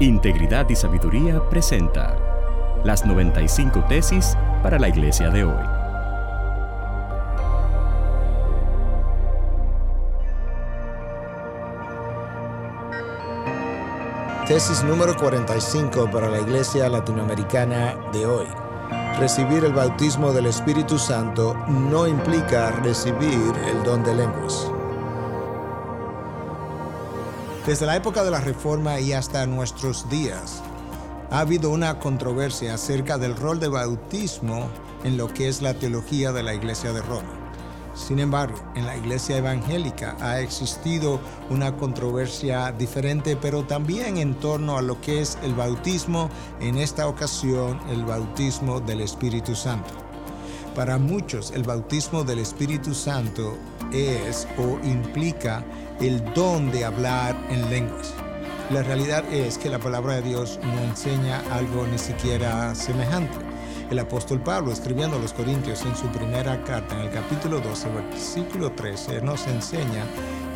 [0.00, 2.16] Integridad y Sabiduría presenta
[2.84, 5.64] las 95 tesis para la iglesia de hoy.
[14.48, 18.46] Tesis número 45 para la iglesia latinoamericana de hoy.
[19.20, 24.70] Recibir el bautismo del Espíritu Santo no implica recibir el don de lenguas.
[27.66, 30.60] Desde la época de la Reforma y hasta nuestros días,
[31.30, 34.68] ha habido una controversia acerca del rol de bautismo
[35.04, 37.38] en lo que es la teología de la Iglesia de Roma.
[37.94, 41.20] Sin embargo, en la iglesia evangélica ha existido
[41.50, 47.06] una controversia diferente, pero también en torno a lo que es el bautismo, en esta
[47.06, 49.92] ocasión el bautismo del Espíritu Santo.
[50.74, 53.56] Para muchos el bautismo del Espíritu Santo
[53.92, 55.64] es o implica
[56.00, 58.12] el don de hablar en lenguas.
[58.70, 63.36] La realidad es que la palabra de Dios no enseña algo ni siquiera semejante.
[63.90, 67.90] El apóstol Pablo, escribiendo a los Corintios en su primera carta, en el capítulo 12,
[67.90, 70.06] versículo 13, nos enseña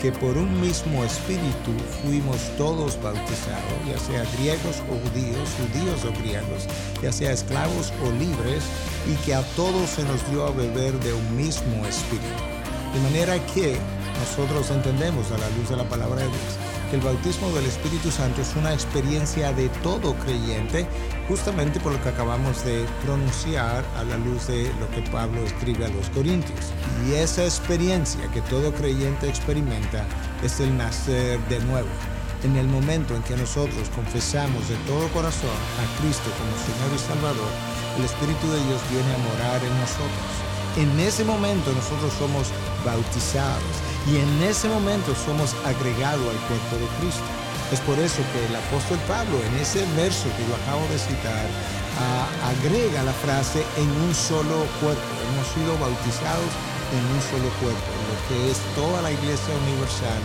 [0.00, 6.18] que por un mismo espíritu fuimos todos bautizados, ya sea griegos o judíos, judíos o
[6.22, 6.66] griegos,
[7.02, 8.64] ya sea esclavos o libres,
[9.06, 12.55] y que a todos se nos dio a beber de un mismo espíritu.
[12.96, 13.76] De manera que
[14.20, 16.56] nosotros entendemos a la luz de la palabra de Dios
[16.88, 20.86] que el bautismo del Espíritu Santo es una experiencia de todo creyente,
[21.28, 25.84] justamente por lo que acabamos de pronunciar a la luz de lo que Pablo escribe
[25.84, 26.72] a los Corintios.
[27.06, 30.06] Y esa experiencia que todo creyente experimenta
[30.42, 31.90] es el nacer de nuevo.
[32.44, 36.98] En el momento en que nosotros confesamos de todo corazón a Cristo como Señor y
[36.98, 37.52] Salvador,
[37.98, 40.45] el Espíritu de Dios viene a morar en nosotros.
[40.76, 42.48] En ese momento nosotros somos
[42.84, 43.64] bautizados
[44.06, 47.24] y en ese momento somos agregados al cuerpo de Cristo.
[47.72, 51.46] Es por eso que el apóstol Pablo en ese verso que yo acabo de citar
[52.44, 55.08] agrega la frase en un solo cuerpo.
[55.32, 56.52] Hemos sido bautizados
[56.92, 60.20] en un solo cuerpo, lo que es toda la iglesia universal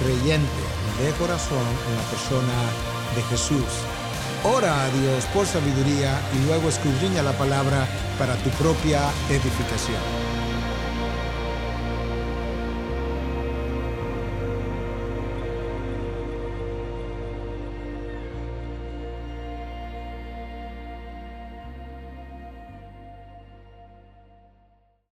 [0.00, 0.62] creyente
[1.02, 2.56] de corazón en la persona
[3.16, 3.99] de Jesús.
[4.42, 7.86] Ora a Dios por sabiduría y luego escudriña la palabra
[8.18, 10.29] para tu propia edificación.